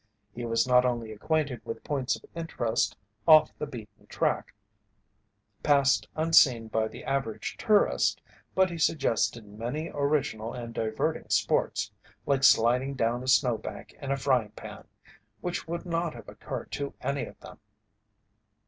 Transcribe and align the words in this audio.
He 0.33 0.45
was 0.45 0.67
not 0.67 0.83
only 0.83 1.11
acquainted 1.11 1.61
with 1.63 1.83
points 1.83 2.15
of 2.15 2.25
interest 2.35 2.97
off 3.27 3.51
the 3.59 3.67
beaten 3.67 4.07
track 4.07 4.51
passed 5.61 6.07
unseen 6.15 6.69
by 6.69 6.87
the 6.87 7.03
average 7.03 7.55
tourist, 7.55 8.19
but 8.55 8.71
he 8.71 8.79
suggested 8.79 9.45
many 9.45 9.89
original 9.93 10.53
and 10.55 10.73
diverting 10.73 11.29
sports 11.29 11.91
like 12.25 12.43
sliding 12.43 12.95
down 12.95 13.21
a 13.21 13.27
snowbank 13.27 13.93
in 14.01 14.09
a 14.11 14.17
frying 14.17 14.49
pan 14.53 14.87
which 15.39 15.67
would 15.67 15.85
not 15.85 16.15
have 16.15 16.27
occurred 16.27 16.71
to 16.71 16.95
any 17.03 17.25
of 17.27 17.39
them. 17.41 17.59